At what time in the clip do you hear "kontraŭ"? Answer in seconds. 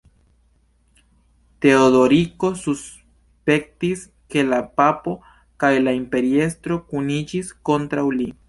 7.71-8.09